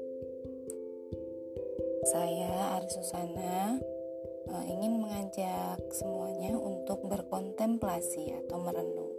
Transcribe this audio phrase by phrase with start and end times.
[2.11, 3.79] Saya Ari Susana
[4.51, 9.15] uh, ingin mengajak semuanya untuk berkontemplasi atau merenung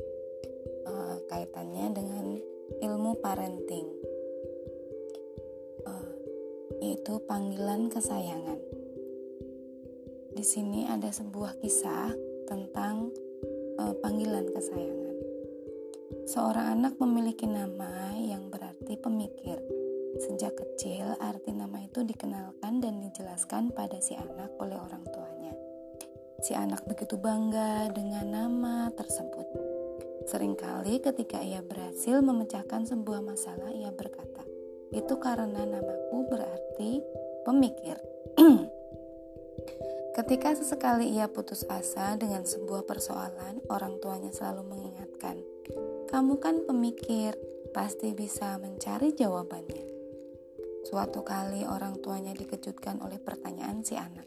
[0.84, 2.43] uh, kaitannya dengan
[2.84, 3.88] ilmu parenting,
[5.88, 6.11] uh,
[6.84, 8.79] yaitu panggilan kesayangan.
[10.39, 12.15] Di sini ada sebuah kisah
[12.47, 13.11] tentang
[14.00, 15.15] panggilan kesayangan.
[16.31, 19.59] Seorang anak memiliki nama yang berarti pemikir.
[20.15, 25.51] Sejak kecil, arti nama itu dikenalkan dan dijelaskan pada si anak oleh orang tuanya.
[26.39, 29.43] Si anak begitu bangga dengan nama tersebut.
[30.23, 34.47] Seringkali ketika ia berhasil memecahkan sebuah masalah, ia berkata,
[34.95, 37.03] "Itu karena namaku berarti
[37.44, 38.00] pemikir."
[40.17, 45.38] Ketika sesekali ia putus asa dengan sebuah persoalan, orang tuanya selalu mengingatkan,
[46.09, 47.38] kamu kan pemikir,
[47.70, 49.86] pasti bisa mencari jawabannya.
[50.89, 54.25] Suatu kali orang tuanya dikejutkan oleh pertanyaan si anak.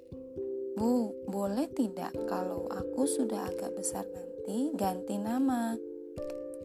[0.79, 5.75] Bu, boleh tidak kalau aku sudah agak besar nanti ganti nama?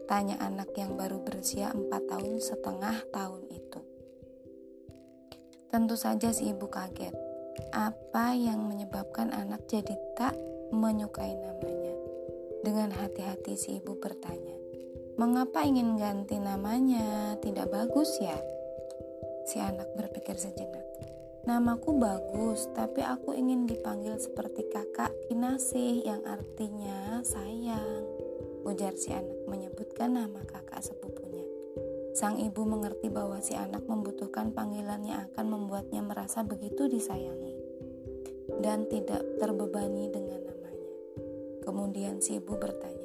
[0.08, 3.80] Tanya anak yang baru berusia 4 tahun setengah tahun itu.
[5.68, 7.27] Tentu saja si ibu kaget.
[7.74, 10.34] Apa yang menyebabkan anak jadi tak
[10.70, 11.94] menyukai namanya?
[12.62, 14.58] Dengan hati-hati si ibu bertanya,
[15.18, 17.34] Mengapa ingin ganti namanya?
[17.42, 18.38] Tidak bagus ya?
[19.50, 20.86] Si anak berpikir sejenak.
[21.42, 28.06] Namaku bagus, tapi aku ingin dipanggil seperti kakak Kinasih yang artinya sayang.
[28.62, 31.48] Ujar si anak menyebutkan nama kakak sepupunya.
[32.14, 37.47] Sang ibu mengerti bahwa si anak membutuhkan panggilan yang akan membuatnya merasa begitu disayangi
[38.58, 40.90] dan tidak terbebani dengan namanya.
[41.62, 42.98] Kemudian si ibu bertanya,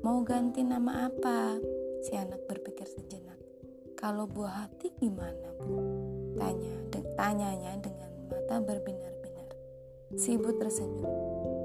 [0.00, 1.60] Mau ganti nama apa?
[2.00, 3.36] Si anak berpikir sejenak.
[4.00, 5.76] Kalau buah hati gimana, Bu?
[6.40, 9.52] Tanya, de tanyanya dengan mata berbinar-binar.
[10.16, 11.04] Si ibu tersenyum.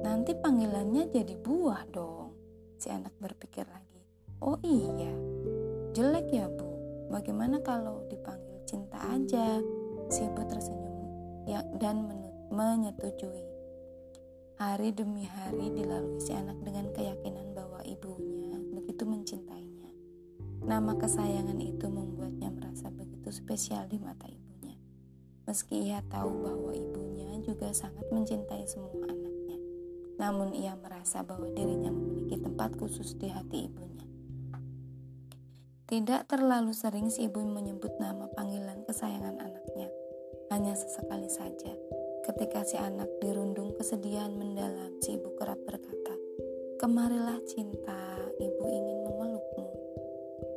[0.03, 2.35] Nanti panggilannya jadi buah dong.
[2.75, 4.03] Si anak berpikir lagi.
[4.43, 5.15] Oh iya,
[5.95, 6.67] jelek ya Bu.
[7.15, 9.63] Bagaimana kalau dipanggil cinta aja?
[10.11, 10.95] Si ibu tersenyum
[11.47, 12.03] ya, dan
[12.55, 13.43] menyetujui.
[14.55, 19.91] Hari demi hari dilalui si anak dengan keyakinan bahwa ibunya begitu mencintainya.
[20.63, 24.79] Nama kesayangan itu membuatnya merasa begitu spesial di mata ibunya.
[25.43, 29.59] Meski ia tahu bahwa ibunya juga sangat mencintai semua anaknya,
[30.15, 34.07] namun ia merasa bahwa dirinya memiliki tempat khusus di hati ibunya.
[35.91, 39.91] Tidak terlalu sering si ibu menyebut nama panggilan kesayangan anaknya,
[40.55, 41.75] hanya sesekali saja.
[42.25, 46.17] Ketika si anak dirundung kesedihan mendalam, si ibu kerap berkata,
[46.81, 49.69] Kemarilah cinta, ibu ingin memelukmu.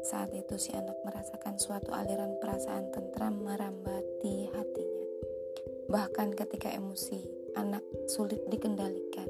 [0.01, 5.07] Saat itu si anak merasakan suatu aliran perasaan tentram merambati hatinya.
[5.93, 7.21] Bahkan ketika emosi,
[7.53, 9.29] anak sulit dikendalikan.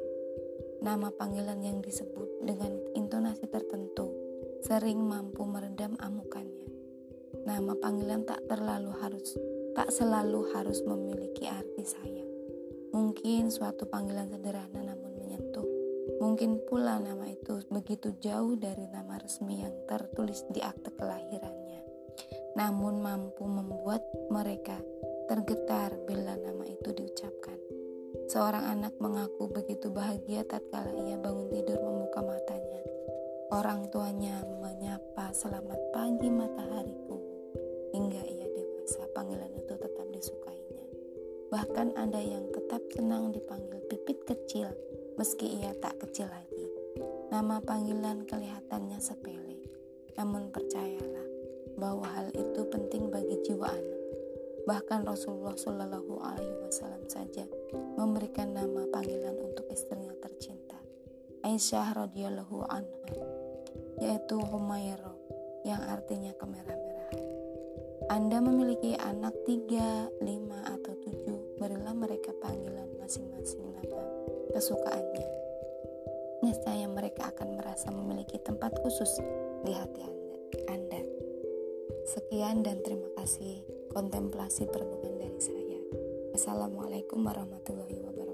[0.78, 4.14] Nama panggilan yang disebut dengan intonasi tertentu
[4.62, 6.70] sering mampu meredam amukannya.
[7.42, 9.34] Nama panggilan tak terlalu harus
[9.74, 12.27] tak selalu harus memiliki arti sayang.
[12.98, 15.08] Mungkin suatu panggilan sederhana namun
[16.18, 21.82] Mungkin pula nama itu begitu jauh dari nama resmi yang tertulis di akte kelahirannya,
[22.58, 24.74] namun mampu membuat mereka
[25.30, 27.54] tergetar bila nama itu diucapkan.
[28.26, 32.82] Seorang anak mengaku begitu bahagia tatkala ia bangun tidur membuka matanya.
[33.54, 37.16] Orang tuanya menyapa selamat pagi matahariku
[37.94, 40.82] hingga ia dewasa panggilan itu tetap disukainya.
[41.54, 44.68] Bahkan ada yang tetap senang dipanggil pipit kecil
[45.16, 46.68] meski ia tak kecil lagi.
[47.32, 49.56] Nama panggilan kelihatannya sepele,
[50.20, 51.24] namun percayalah
[51.80, 54.00] bahwa hal itu penting bagi jiwa anak.
[54.68, 57.48] Bahkan Rasulullah Shallallahu Alaihi Wasallam saja
[57.96, 60.76] memberikan nama panggilan untuk istrinya tercinta,
[61.48, 63.16] Aisyah radhiyallahu anha,
[63.96, 65.16] yaitu Humairo,
[65.64, 67.24] yang artinya kemerah-merahan.
[68.08, 71.27] Anda memiliki anak tiga, lima, atau tujuh,
[71.58, 74.02] berilah mereka panggilan masing-masing nama
[74.54, 75.28] kesukaannya.
[76.46, 79.18] Niscaya mereka akan merasa memiliki tempat khusus
[79.66, 80.06] di hati
[80.70, 81.02] Anda.
[82.08, 85.80] Sekian dan terima kasih kontemplasi perenungan dari saya.
[86.32, 88.27] Assalamualaikum warahmatullahi wabarakatuh.